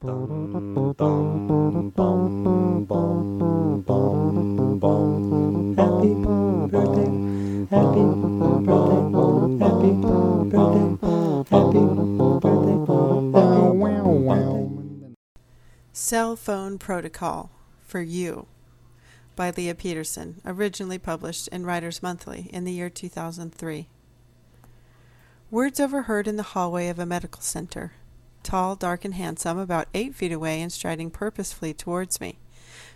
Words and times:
Cell 0.00 0.28
Phone 16.36 16.78
Protocol 16.78 17.50
for 17.84 18.00
You 18.00 18.46
by 19.34 19.50
Leah 19.50 19.74
Peterson, 19.74 20.40
originally 20.46 20.98
published 20.98 21.48
in 21.48 21.66
Writers 21.66 22.04
Monthly 22.04 22.48
in 22.52 22.62
the 22.62 22.70
year 22.70 22.88
2003. 22.88 23.88
Words 25.50 25.80
overheard 25.80 26.28
in 26.28 26.36
the 26.36 26.44
hallway 26.44 26.86
of 26.86 27.00
a 27.00 27.06
medical 27.06 27.42
center. 27.42 27.94
Tall, 28.48 28.76
dark, 28.76 29.04
and 29.04 29.12
handsome, 29.12 29.58
about 29.58 29.88
eight 29.92 30.14
feet 30.14 30.32
away 30.32 30.62
and 30.62 30.72
striding 30.72 31.10
purposefully 31.10 31.74
towards 31.74 32.18
me. 32.18 32.38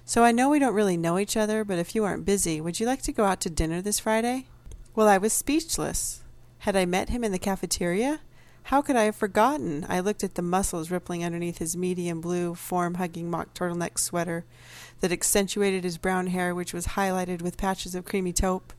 So 0.03 0.25
I 0.25 0.33
know 0.33 0.49
we 0.49 0.59
don't 0.59 0.73
really 0.73 0.97
know 0.97 1.19
each 1.19 1.37
other, 1.37 1.63
but 1.63 1.79
if 1.79 1.95
you 1.95 2.05
aren't 2.05 2.25
busy, 2.25 2.59
would 2.59 2.81
you 2.81 2.87
like 2.87 3.03
to 3.03 3.13
go 3.13 3.27
out 3.27 3.39
to 3.43 3.51
dinner 3.51 3.83
this 3.83 4.01
Friday? 4.01 4.47
Well, 4.95 5.09
I 5.09 5.19
was 5.19 5.35
speechless. 5.35 6.23
Had 6.61 6.75
I 6.75 6.87
met 6.87 7.11
him 7.11 7.23
in 7.23 7.33
the 7.33 7.39
cafeteria? 7.39 8.21
How 8.63 8.81
could 8.81 8.97
I 8.97 9.03
have 9.03 9.15
forgotten? 9.15 9.85
I 9.91 10.01
looked 10.01 10.25
at 10.25 10.37
the 10.37 10.41
muscles 10.41 10.91
rippling 10.91 11.23
underneath 11.23 11.59
his 11.59 11.77
medium 11.77 12.23
blue, 12.23 12.55
form 12.55 12.95
hugging 12.95 13.29
mock 13.29 13.53
turtleneck 13.53 13.99
sweater 13.99 14.47
that 15.01 15.13
accentuated 15.13 15.85
his 15.85 15.99
brown 15.99 16.29
hair, 16.29 16.55
which 16.55 16.73
was 16.73 16.97
highlighted 16.97 17.43
with 17.43 17.59
patches 17.59 17.95
of 17.95 18.07
creamy 18.07 18.33
taupe. 18.33 18.73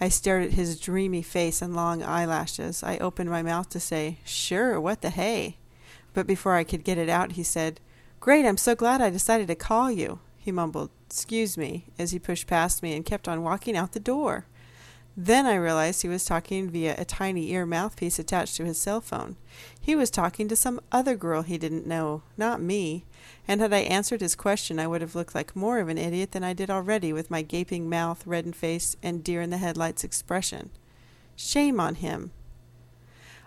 I 0.00 0.08
stared 0.08 0.44
at 0.44 0.52
his 0.52 0.80
dreamy 0.80 1.20
face 1.20 1.60
and 1.60 1.76
long 1.76 2.02
eyelashes. 2.02 2.82
I 2.82 2.96
opened 2.96 3.28
my 3.28 3.42
mouth 3.42 3.68
to 3.68 3.78
say, 3.78 4.20
Sure, 4.24 4.80
what 4.80 5.02
the 5.02 5.10
hey? 5.10 5.58
But 6.14 6.26
before 6.26 6.54
I 6.54 6.64
could 6.64 6.84
get 6.84 6.98
it 6.98 7.08
out, 7.08 7.32
he 7.32 7.42
said, 7.42 7.80
Great, 8.20 8.44
I'm 8.44 8.56
so 8.56 8.74
glad 8.74 9.00
I 9.00 9.10
decided 9.10 9.48
to 9.48 9.54
call 9.54 9.90
you. 9.90 10.20
He 10.36 10.50
mumbled, 10.50 10.90
Excuse 11.06 11.56
me, 11.56 11.86
as 11.98 12.10
he 12.10 12.18
pushed 12.18 12.46
past 12.46 12.82
me 12.82 12.94
and 12.94 13.04
kept 13.04 13.28
on 13.28 13.42
walking 13.42 13.76
out 13.76 13.92
the 13.92 14.00
door. 14.00 14.46
Then 15.20 15.46
I 15.46 15.56
realized 15.56 16.02
he 16.02 16.08
was 16.08 16.24
talking 16.24 16.70
via 16.70 16.94
a 16.96 17.04
tiny 17.04 17.50
ear 17.50 17.66
mouthpiece 17.66 18.20
attached 18.20 18.56
to 18.56 18.64
his 18.64 18.78
cell 18.78 19.00
phone. 19.00 19.34
He 19.80 19.96
was 19.96 20.10
talking 20.10 20.46
to 20.46 20.54
some 20.54 20.80
other 20.92 21.16
girl 21.16 21.42
he 21.42 21.58
didn't 21.58 21.88
know, 21.88 22.22
not 22.36 22.62
me. 22.62 23.04
And 23.48 23.60
had 23.60 23.72
I 23.72 23.78
answered 23.78 24.20
his 24.20 24.36
question, 24.36 24.78
I 24.78 24.86
would 24.86 25.00
have 25.00 25.16
looked 25.16 25.34
like 25.34 25.56
more 25.56 25.80
of 25.80 25.88
an 25.88 25.98
idiot 25.98 26.30
than 26.30 26.44
I 26.44 26.52
did 26.52 26.70
already 26.70 27.12
with 27.12 27.32
my 27.32 27.42
gaping 27.42 27.88
mouth, 27.88 28.24
reddened 28.28 28.54
face, 28.54 28.96
and 29.02 29.24
deer 29.24 29.42
in 29.42 29.50
the 29.50 29.56
headlights 29.56 30.04
expression. 30.04 30.70
Shame 31.34 31.80
on 31.80 31.96
him. 31.96 32.30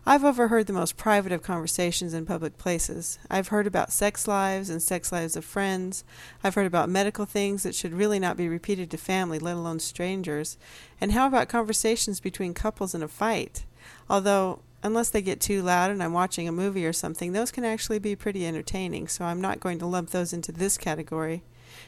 I've 0.03 0.23
overheard 0.23 0.65
the 0.65 0.73
most 0.73 0.97
private 0.97 1.31
of 1.31 1.43
conversations 1.43 2.15
in 2.15 2.25
public 2.25 2.57
places. 2.57 3.19
I've 3.29 3.49
heard 3.49 3.67
about 3.67 3.93
sex 3.93 4.27
lives 4.27 4.69
and 4.69 4.81
sex 4.81 5.11
lives 5.11 5.35
of 5.35 5.45
friends. 5.45 6.03
I've 6.43 6.55
heard 6.55 6.65
about 6.65 6.89
medical 6.89 7.25
things 7.25 7.61
that 7.63 7.75
should 7.75 7.93
really 7.93 8.17
not 8.17 8.35
be 8.35 8.49
repeated 8.49 8.89
to 8.91 8.97
family, 8.97 9.37
let 9.37 9.55
alone 9.55 9.79
strangers. 9.79 10.57
And 10.99 11.11
how 11.11 11.27
about 11.27 11.49
conversations 11.49 12.19
between 12.19 12.55
couples 12.55 12.95
in 12.95 13.03
a 13.03 13.07
fight? 13.07 13.65
Although, 14.09 14.61
unless 14.83 15.09
they 15.09 15.21
get 15.21 15.39
too 15.39 15.61
loud 15.61 15.91
and 15.91 16.01
I'm 16.01 16.13
watching 16.13 16.47
a 16.47 16.51
movie 16.51 16.85
or 16.85 16.93
something, 16.93 17.33
those 17.33 17.51
can 17.51 17.63
actually 17.63 17.99
be 17.99 18.15
pretty 18.15 18.45
entertaining, 18.45 19.07
so 19.07 19.25
I'm 19.25 19.41
not 19.41 19.59
going 19.59 19.79
to 19.79 19.85
lump 19.85 20.09
those 20.09 20.33
into 20.33 20.51
this 20.51 20.77
category. 20.77 21.43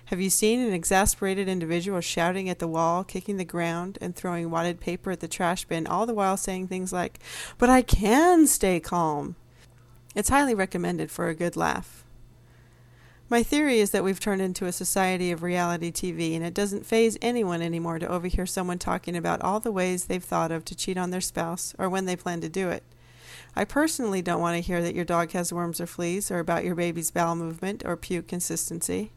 Have 0.05 0.21
you 0.21 0.29
seen 0.29 0.59
an 0.59 0.73
exasperated 0.73 1.47
individual 1.47 2.01
shouting 2.01 2.49
at 2.49 2.59
the 2.59 2.67
wall, 2.67 3.03
kicking 3.03 3.37
the 3.37 3.45
ground, 3.45 3.97
and 4.01 4.15
throwing 4.15 4.49
wadded 4.49 4.79
paper 4.79 5.11
at 5.11 5.19
the 5.19 5.27
trash 5.27 5.65
bin, 5.65 5.87
all 5.87 6.05
the 6.05 6.13
while 6.13 6.37
saying 6.37 6.67
things 6.67 6.93
like, 6.93 7.19
But 7.57 7.69
I 7.69 7.81
can 7.81 8.47
stay 8.47 8.79
calm? 8.79 9.35
It's 10.15 10.29
highly 10.29 10.55
recommended 10.55 11.11
for 11.11 11.27
a 11.27 11.35
good 11.35 11.55
laugh. 11.55 12.05
My 13.33 13.41
theory 13.41 13.79
is 13.79 13.89
that 13.89 14.03
we've 14.03 14.19
turned 14.19 14.43
into 14.43 14.67
a 14.67 14.71
society 14.71 15.31
of 15.31 15.41
reality 15.41 15.91
TV, 15.91 16.35
and 16.35 16.45
it 16.45 16.53
doesn't 16.53 16.85
phase 16.85 17.17
anyone 17.19 17.63
anymore 17.63 17.97
to 17.97 18.07
overhear 18.07 18.45
someone 18.45 18.77
talking 18.77 19.17
about 19.17 19.41
all 19.41 19.59
the 19.59 19.71
ways 19.71 20.05
they've 20.05 20.23
thought 20.23 20.51
of 20.51 20.63
to 20.65 20.75
cheat 20.75 20.99
on 20.99 21.09
their 21.09 21.19
spouse 21.19 21.73
or 21.79 21.89
when 21.89 22.05
they 22.05 22.15
plan 22.15 22.41
to 22.41 22.47
do 22.47 22.69
it. 22.69 22.83
I 23.55 23.65
personally 23.65 24.21
don't 24.21 24.39
want 24.39 24.57
to 24.57 24.61
hear 24.61 24.83
that 24.83 24.93
your 24.93 25.03
dog 25.03 25.31
has 25.31 25.51
worms 25.51 25.81
or 25.81 25.87
fleas, 25.87 26.29
or 26.29 26.37
about 26.37 26.63
your 26.63 26.75
baby's 26.75 27.09
bowel 27.09 27.35
movement 27.35 27.81
or 27.83 27.97
puke 27.97 28.27
consistency. 28.27 29.11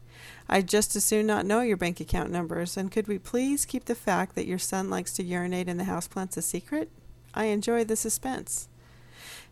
I'd 0.49 0.67
just 0.67 0.95
as 0.95 1.03
soon 1.03 1.27
not 1.27 1.45
know 1.45 1.61
your 1.61 1.77
bank 1.77 1.99
account 1.99 2.31
numbers, 2.31 2.75
and 2.75 2.91
could 2.91 3.07
we 3.07 3.19
please 3.19 3.67
keep 3.67 3.85
the 3.85 3.93
fact 3.93 4.33
that 4.33 4.47
your 4.47 4.57
son 4.57 4.89
likes 4.89 5.13
to 5.17 5.23
urinate 5.23 5.69
in 5.69 5.77
the 5.77 5.83
houseplants 5.83 6.37
a 6.37 6.41
secret? 6.41 6.89
I 7.35 7.45
enjoy 7.45 7.83
the 7.83 7.95
suspense. 7.95 8.67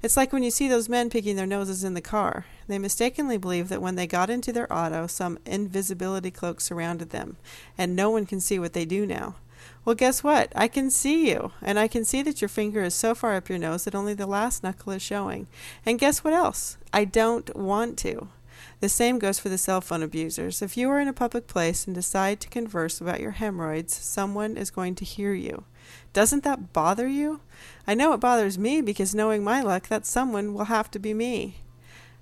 It's 0.02 0.18
like 0.18 0.32
when 0.32 0.44
you 0.44 0.52
see 0.52 0.68
those 0.68 0.90
men 0.90 1.10
picking 1.10 1.36
their 1.36 1.48
noses 1.48 1.84
in 1.84 1.94
the 1.94 2.02
car. 2.02 2.46
They 2.68 2.78
mistakenly 2.78 3.38
believe 3.38 3.70
that 3.70 3.82
when 3.82 3.96
they 3.96 4.08
got 4.08 4.30
into 4.30 4.52
their 4.52 4.72
auto, 4.72 5.08
some 5.08 5.40
invisibility 5.46 6.32
cloak 6.32 6.62
surrounded 6.62 7.10
them, 7.10 7.38
and 7.78 7.96
no 7.96 8.10
one 8.10 8.26
can 8.26 8.40
see 8.40 8.60
what 8.60 8.74
they 8.74 8.86
do 8.86 9.06
now. 9.06 9.36
Well, 9.84 9.96
guess 9.96 10.24
what? 10.24 10.52
I 10.56 10.68
can 10.68 10.90
see 10.90 11.30
you, 11.30 11.52
and 11.62 11.78
I 11.78 11.88
can 11.88 12.06
see 12.06 12.22
that 12.24 12.42
your 12.42 12.50
finger 12.50 12.84
is 12.84 12.96
so 12.96 13.14
far 13.16 13.36
up 13.36 13.50
your 13.50 13.60
nose 13.60 13.84
that 13.84 13.96
only 13.96 14.14
the 14.14 14.26
last 14.26 14.64
knuckle 14.64 14.94
is 14.94 15.02
showing. 15.02 15.48
And 15.86 16.00
guess 16.00 16.24
what 16.24 16.34
else? 16.34 16.78
I 16.92 17.06
don't 17.06 17.56
want 17.56 17.98
to. 18.00 18.30
The 18.80 18.90
same 18.90 19.20
goes 19.20 19.40
for 19.40 19.50
the 19.50 19.58
cell 19.58 19.82
phone 19.82 20.04
abusers. 20.04 20.62
If 20.62 20.78
you 20.78 20.90
are 20.90 21.00
in 21.00 21.08
a 21.08 21.14
public 21.14 21.48
place 21.48 21.86
and 21.86 21.96
decide 21.96 22.40
to 22.42 22.50
converse 22.50 23.00
about 23.00 23.20
your 23.20 23.32
hemorrhoids, 23.32 23.96
someone 23.96 24.58
is 24.58 24.70
going 24.70 24.96
to 24.96 25.06
hear 25.06 25.34
you. 25.34 25.64
Doesn't 26.14 26.44
that 26.44 26.74
bother 26.74 27.08
you? 27.08 27.42
I 27.88 27.94
know 27.94 28.14
it 28.14 28.20
bothers 28.20 28.58
me 28.58 28.82
because 28.82 29.16
knowing 29.16 29.44
my 29.44 29.62
luck, 29.62 29.88
that 29.88 30.06
someone 30.06 30.54
will 30.54 30.66
have 30.66 30.90
to 30.92 31.00
be 31.00 31.14
me. 31.14 31.58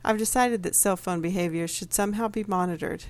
I've 0.03 0.17
decided 0.17 0.63
that 0.63 0.75
cell 0.75 0.97
phone 0.97 1.21
behavior 1.21 1.67
should 1.67 1.93
somehow 1.93 2.27
be 2.27 2.43
monitored. 2.43 3.05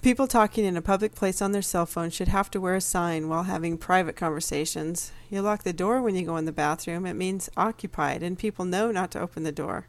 People 0.00 0.28
talking 0.28 0.64
in 0.64 0.76
a 0.76 0.82
public 0.82 1.16
place 1.16 1.42
on 1.42 1.50
their 1.50 1.62
cell 1.62 1.84
phone 1.84 2.10
should 2.10 2.28
have 2.28 2.48
to 2.52 2.60
wear 2.60 2.76
a 2.76 2.80
sign 2.80 3.28
while 3.28 3.42
having 3.42 3.76
private 3.76 4.14
conversations. 4.14 5.10
You 5.28 5.42
lock 5.42 5.64
the 5.64 5.72
door 5.72 6.00
when 6.00 6.14
you 6.14 6.24
go 6.24 6.36
in 6.36 6.44
the 6.44 6.52
bathroom, 6.52 7.04
it 7.04 7.14
means 7.14 7.50
occupied, 7.56 8.22
and 8.22 8.38
people 8.38 8.64
know 8.64 8.92
not 8.92 9.10
to 9.10 9.20
open 9.20 9.42
the 9.42 9.50
door. 9.50 9.88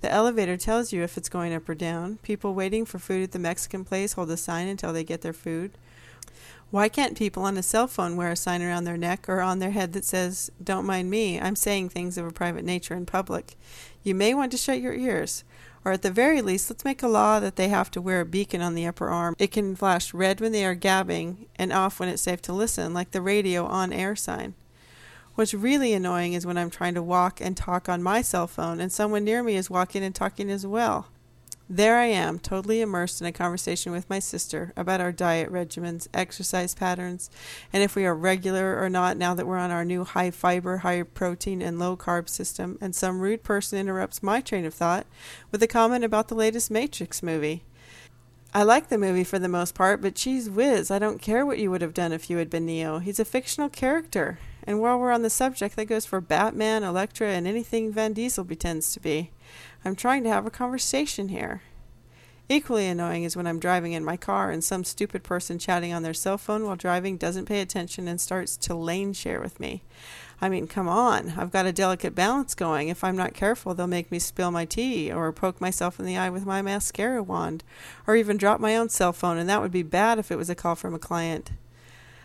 The 0.00 0.10
elevator 0.10 0.56
tells 0.56 0.92
you 0.92 1.02
if 1.02 1.16
it's 1.16 1.28
going 1.28 1.54
up 1.54 1.68
or 1.68 1.74
down. 1.74 2.18
People 2.22 2.54
waiting 2.54 2.84
for 2.84 2.98
food 2.98 3.22
at 3.24 3.32
the 3.32 3.38
Mexican 3.38 3.84
place 3.84 4.14
hold 4.14 4.30
a 4.30 4.36
sign 4.36 4.68
until 4.68 4.92
they 4.92 5.04
get 5.04 5.20
their 5.20 5.32
food. 5.32 5.72
Why 6.70 6.88
can't 6.88 7.18
people 7.18 7.42
on 7.42 7.56
a 7.56 7.62
cell 7.62 7.88
phone 7.88 8.16
wear 8.16 8.30
a 8.30 8.36
sign 8.36 8.62
around 8.62 8.84
their 8.84 8.96
neck 8.96 9.28
or 9.28 9.40
on 9.40 9.58
their 9.58 9.72
head 9.72 9.92
that 9.92 10.04
says, 10.04 10.52
Don't 10.62 10.86
mind 10.86 11.10
me, 11.10 11.40
I'm 11.40 11.56
saying 11.56 11.88
things 11.88 12.16
of 12.16 12.26
a 12.26 12.30
private 12.30 12.64
nature 12.64 12.94
in 12.94 13.06
public? 13.06 13.56
You 14.04 14.14
may 14.14 14.34
want 14.34 14.52
to 14.52 14.58
shut 14.58 14.80
your 14.80 14.94
ears. 14.94 15.42
Or 15.84 15.92
at 15.92 16.02
the 16.02 16.10
very 16.10 16.42
least, 16.42 16.68
let's 16.68 16.84
make 16.84 17.02
a 17.02 17.08
law 17.08 17.40
that 17.40 17.56
they 17.56 17.68
have 17.68 17.90
to 17.92 18.02
wear 18.02 18.20
a 18.20 18.26
beacon 18.26 18.60
on 18.60 18.74
the 18.74 18.86
upper 18.86 19.08
arm. 19.08 19.34
It 19.38 19.50
can 19.50 19.74
flash 19.74 20.12
red 20.12 20.40
when 20.40 20.52
they 20.52 20.64
are 20.64 20.74
gabbing 20.74 21.46
and 21.56 21.72
off 21.72 21.98
when 21.98 22.08
it's 22.08 22.22
safe 22.22 22.42
to 22.42 22.52
listen, 22.52 22.92
like 22.92 23.12
the 23.12 23.22
radio 23.22 23.64
on 23.64 23.92
air 23.92 24.14
sign. 24.14 24.54
What's 25.40 25.54
really 25.54 25.94
annoying 25.94 26.34
is 26.34 26.44
when 26.44 26.58
I'm 26.58 26.68
trying 26.68 26.92
to 26.96 27.02
walk 27.02 27.40
and 27.40 27.56
talk 27.56 27.88
on 27.88 28.02
my 28.02 28.20
cell 28.20 28.46
phone 28.46 28.78
and 28.78 28.92
someone 28.92 29.24
near 29.24 29.42
me 29.42 29.56
is 29.56 29.70
walking 29.70 30.04
and 30.04 30.14
talking 30.14 30.50
as 30.50 30.66
well. 30.66 31.06
There 31.66 31.96
I 31.96 32.08
am, 32.08 32.38
totally 32.38 32.82
immersed 32.82 33.22
in 33.22 33.26
a 33.26 33.32
conversation 33.32 33.90
with 33.90 34.10
my 34.10 34.18
sister 34.18 34.74
about 34.76 35.00
our 35.00 35.12
diet 35.12 35.50
regimens, 35.50 36.08
exercise 36.12 36.74
patterns, 36.74 37.30
and 37.72 37.82
if 37.82 37.96
we 37.96 38.04
are 38.04 38.14
regular 38.14 38.78
or 38.78 38.90
not 38.90 39.16
now 39.16 39.32
that 39.32 39.46
we're 39.46 39.56
on 39.56 39.70
our 39.70 39.82
new 39.82 40.04
high 40.04 40.30
fiber, 40.30 40.76
high 40.76 41.04
protein, 41.04 41.62
and 41.62 41.78
low 41.78 41.96
carb 41.96 42.28
system, 42.28 42.76
and 42.78 42.94
some 42.94 43.20
rude 43.20 43.42
person 43.42 43.78
interrupts 43.78 44.22
my 44.22 44.42
train 44.42 44.66
of 44.66 44.74
thought 44.74 45.06
with 45.50 45.62
a 45.62 45.66
comment 45.66 46.04
about 46.04 46.28
the 46.28 46.34
latest 46.34 46.70
Matrix 46.70 47.22
movie. 47.22 47.64
I 48.52 48.62
like 48.62 48.90
the 48.90 48.98
movie 48.98 49.24
for 49.24 49.38
the 49.38 49.48
most 49.48 49.74
part, 49.74 50.02
but 50.02 50.16
geez 50.16 50.50
whiz, 50.50 50.90
I 50.90 50.98
don't 50.98 51.22
care 51.22 51.46
what 51.46 51.58
you 51.58 51.70
would 51.70 51.80
have 51.80 51.94
done 51.94 52.12
if 52.12 52.28
you 52.28 52.36
had 52.36 52.50
been 52.50 52.66
Neo. 52.66 52.98
He's 52.98 53.18
a 53.18 53.24
fictional 53.24 53.70
character. 53.70 54.38
And 54.64 54.80
while 54.80 54.98
we're 54.98 55.12
on 55.12 55.22
the 55.22 55.30
subject, 55.30 55.76
that 55.76 55.86
goes 55.86 56.06
for 56.06 56.20
Batman, 56.20 56.82
Elektra, 56.82 57.28
and 57.28 57.46
anything 57.46 57.92
Vin 57.92 58.12
Diesel 58.12 58.44
pretends 58.44 58.92
to 58.92 59.00
be. 59.00 59.30
I'm 59.84 59.96
trying 59.96 60.22
to 60.24 60.30
have 60.30 60.46
a 60.46 60.50
conversation 60.50 61.28
here. 61.28 61.62
Equally 62.48 62.88
annoying 62.88 63.22
is 63.22 63.36
when 63.36 63.46
I'm 63.46 63.60
driving 63.60 63.92
in 63.92 64.04
my 64.04 64.16
car 64.16 64.50
and 64.50 64.64
some 64.64 64.82
stupid 64.82 65.22
person 65.22 65.56
chatting 65.56 65.92
on 65.92 66.02
their 66.02 66.12
cell 66.12 66.36
phone 66.36 66.66
while 66.66 66.74
driving 66.74 67.16
doesn't 67.16 67.44
pay 67.44 67.60
attention 67.60 68.08
and 68.08 68.20
starts 68.20 68.56
to 68.56 68.74
lane 68.74 69.12
share 69.12 69.40
with 69.40 69.60
me. 69.60 69.84
I 70.40 70.48
mean, 70.48 70.66
come 70.66 70.88
on, 70.88 71.34
I've 71.36 71.52
got 71.52 71.66
a 71.66 71.72
delicate 71.72 72.16
balance 72.16 72.56
going. 72.56 72.88
If 72.88 73.04
I'm 73.04 73.16
not 73.16 73.34
careful, 73.34 73.72
they'll 73.72 73.86
make 73.86 74.10
me 74.10 74.18
spill 74.18 74.50
my 74.50 74.64
tea 74.64 75.12
or 75.12 75.32
poke 75.32 75.60
myself 75.60 76.00
in 76.00 76.06
the 76.06 76.16
eye 76.16 76.30
with 76.30 76.44
my 76.44 76.60
mascara 76.60 77.22
wand 77.22 77.62
or 78.04 78.16
even 78.16 78.36
drop 78.36 78.58
my 78.58 78.74
own 78.74 78.88
cell 78.88 79.12
phone, 79.12 79.38
and 79.38 79.48
that 79.48 79.62
would 79.62 79.70
be 79.70 79.84
bad 79.84 80.18
if 80.18 80.32
it 80.32 80.36
was 80.36 80.50
a 80.50 80.56
call 80.56 80.74
from 80.74 80.92
a 80.92 80.98
client. 80.98 81.52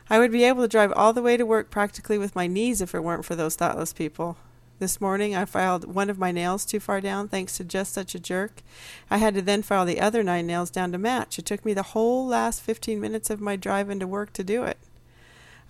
I 0.07 0.19
would 0.19 0.31
be 0.31 0.44
able 0.44 0.62
to 0.62 0.68
drive 0.68 0.94
all 0.96 1.13
the 1.13 1.24
way 1.24 1.36
to 1.36 1.46
work 1.48 1.72
practically 1.72 2.19
with 2.19 2.36
my 2.36 2.46
knees 2.46 2.80
if 2.80 2.94
it 2.94 3.04
weren't 3.04 3.25
for 3.25 3.36
those 3.36 3.56
thoughtless 3.56 3.92
people. 3.92 4.38
This 4.78 5.02
morning 5.02 5.36
I 5.36 5.46
filed 5.46 5.96
one 5.96 6.12
of 6.12 6.19
my 6.19 6.31
nails 6.31 6.63
too 6.63 6.80
far 6.80 7.02
down 7.02 7.28
thanks 7.28 7.57
to 7.57 7.63
just 7.63 7.92
such 7.92 8.13
a 8.13 8.19
jerk. 8.19 8.62
I 9.10 9.18
had 9.18 9.34
to 9.34 9.42
then 9.42 9.63
file 9.63 9.86
the 9.86 10.00
other 10.00 10.22
nine 10.22 10.46
nails 10.46 10.69
down 10.69 10.92
to 10.92 11.00
match. 11.00 11.40
It 11.40 11.46
took 11.48 11.66
me 11.66 11.74
the 11.74 11.81
whole 11.81 12.28
last 12.28 12.62
15 12.62 13.00
minutes 13.02 13.31
of 13.31 13.42
my 13.42 13.56
drive 13.56 13.90
into 13.90 14.06
work 14.06 14.31
to 14.34 14.44
do 14.44 14.63
it. 14.63 14.78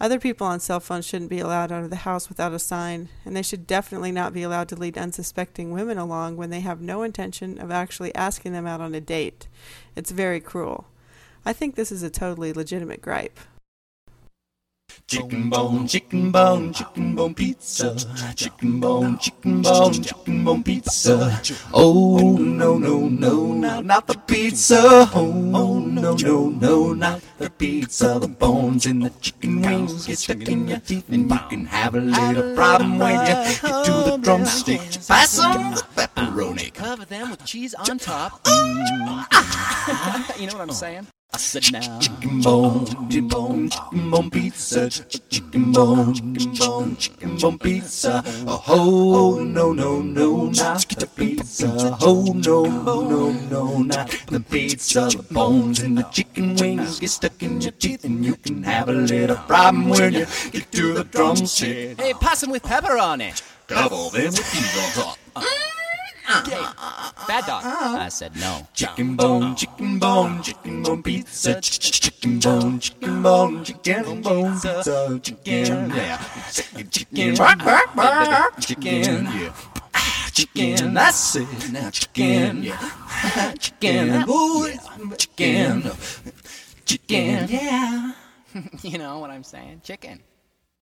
Other 0.01 0.19
people 0.19 0.45
on 0.45 0.59
cell 0.59 0.81
phones 0.81 1.05
shouldn't 1.05 1.29
be 1.29 1.39
allowed 1.39 1.71
out 1.71 1.85
of 1.85 1.89
the 1.89 1.97
house 1.97 2.27
without 2.27 2.51
a 2.51 2.59
sign, 2.59 3.07
and 3.23 3.37
they 3.37 3.41
should 3.41 3.65
definitely 3.65 4.11
not 4.11 4.33
be 4.33 4.43
allowed 4.43 4.67
to 4.69 4.75
lead 4.75 4.97
unsuspecting 4.97 5.71
women 5.71 5.97
along 5.97 6.35
when 6.35 6.49
they 6.49 6.59
have 6.59 6.81
no 6.81 7.03
intention 7.03 7.57
of 7.57 7.71
actually 7.71 8.13
asking 8.15 8.51
them 8.51 8.67
out 8.67 8.81
on 8.81 8.93
a 8.93 8.99
date. 8.99 9.47
It's 9.95 10.11
very 10.11 10.41
cruel. 10.41 10.87
I 11.45 11.53
think 11.53 11.75
this 11.75 11.93
is 11.93 12.03
a 12.03 12.09
totally 12.09 12.51
legitimate 12.51 13.01
gripe. 13.01 13.39
Chicken 15.07 15.51
bone, 15.51 15.87
chicken 15.87 16.31
bone, 16.31 16.73
chicken 16.73 17.13
bone 17.13 17.35
pizza. 17.35 17.95
Chicken 18.35 18.79
bone, 18.79 19.19
chicken 19.19 19.61
bone, 19.61 19.93
chicken 19.93 20.43
bone 20.43 20.63
pizza. 20.63 21.41
Oh 21.71 22.37
no 22.37 22.79
no 22.79 23.07
no, 23.07 23.53
not 23.53 23.85
not 23.85 24.07
the 24.07 24.17
pizza. 24.17 25.07
Oh 25.13 25.31
no 25.31 26.15
no 26.15 26.49
no, 26.49 26.93
not 26.93 27.21
the 27.37 27.51
pizza. 27.51 28.17
The 28.19 28.27
bones 28.27 28.87
in 28.87 28.99
the 29.01 29.11
chicken 29.21 29.61
wings 29.61 30.07
get 30.07 30.17
stuck 30.17 30.41
in 30.49 30.67
your 30.67 30.79
teeth, 30.79 31.07
and 31.09 31.29
you 31.29 31.39
can 31.49 31.65
have 31.67 31.93
a 31.93 32.01
little 32.01 32.55
problem 32.55 32.97
when 32.97 33.11
you 33.11 33.27
get 33.27 33.59
to 33.61 33.91
the 34.09 34.17
drumstick. 34.23 34.81
Pass 35.07 35.37
on 35.39 35.75
the 35.75 35.83
pepperoni. 35.95 36.73
Cover 36.73 37.05
them 37.05 37.29
with 37.29 37.45
cheese 37.45 37.75
on 37.75 37.99
top. 37.99 38.43
Mm. 38.43 40.39
you 40.39 40.47
know 40.47 40.53
what 40.53 40.61
I'm 40.61 40.71
saying? 40.71 41.05
I 41.35 41.37
said 41.37 41.69
now. 41.73 41.99
Chicken 41.99 42.39
bone, 42.39 42.85
chicken 42.85 43.27
bone, 43.27 43.69
chicken 43.69 44.09
bone 44.09 44.29
pizza. 44.29 44.89
Chicken 44.89 45.73
bone, 45.73 46.13
chicken 46.13 46.53
bone, 46.55 46.95
chicken 46.95 47.37
bone 47.37 47.59
pizza. 47.59 48.23
Oh 48.47 49.43
no 49.43 49.73
no 49.73 50.01
no, 50.01 50.45
not 50.45 50.87
the 50.87 51.07
pizza. 51.07 51.97
Oh 51.99 52.31
no 52.33 52.63
no 52.63 53.31
no, 53.49 53.79
not 53.79 54.09
the 54.27 54.39
pizza. 54.39 55.09
The 55.09 55.25
bones 55.29 55.81
and 55.81 55.97
the 55.97 56.03
chicken 56.03 56.55
wings 56.55 57.01
get 57.01 57.09
stuck 57.09 57.43
in 57.43 57.59
your 57.59 57.73
teeth, 57.73 58.05
and 58.05 58.23
you 58.23 58.37
can 58.37 58.63
have 58.63 58.87
a 58.87 58.93
little 58.93 59.35
problem 59.35 59.89
when 59.89 60.13
you 60.13 60.25
get 60.53 60.71
to 60.71 60.93
the 60.93 61.03
drumstick. 61.03 61.99
Hey, 61.99 62.13
pass 62.13 62.39
them 62.39 62.51
with 62.51 62.63
pepper 62.63 62.97
on 62.97 63.19
it. 63.19 63.43
Cover 63.67 64.17
them 64.17 64.31
with 64.31 64.51
cheese 64.53 64.97
on 64.97 65.03
top. 65.03 65.43
Uh-huh. 66.27 66.49
Hey, 66.49 67.27
bad 67.27 67.45
dog. 67.45 67.63
Uh-huh. 67.63 67.97
I 67.99 68.09
said 68.09 68.35
no. 68.35 68.67
Chicken 68.73 69.15
bone, 69.15 69.55
chicken 69.55 69.99
bone, 69.99 70.41
chicken 70.41 70.83
bone 70.83 71.03
pizza. 71.03 71.61
Ch- 71.61 71.79
ch- 71.79 72.01
Chicken 72.05 72.39
bone, 72.39 72.79
chicken 72.79 73.21
bone, 73.21 73.63
chicken 73.63 74.21
bone 74.21 74.53
pizza. 74.53 75.19
Chicken, 75.21 75.89
yeah. 75.91 76.17
Chicken, 76.51 76.89
chicken, 76.89 77.35
chicken, 78.59 79.25
yeah. 79.25 79.53
Chicken, 80.33 80.93
that's 80.93 81.35
it. 81.35 81.71
Now 81.71 81.89
chicken, 81.91 82.63
yeah. 82.63 83.53
Chicken, 83.59 84.23
ooh, 84.27 84.67
ah, 84.67 85.15
chicken, 85.17 85.91
chicken, 86.85 87.47
yeah. 87.47 88.11
Ah, 88.55 88.61
you 88.83 88.97
know 88.97 89.19
what 89.19 89.29
I'm 89.29 89.43
saying? 89.43 89.81
Chicken. 89.83 90.19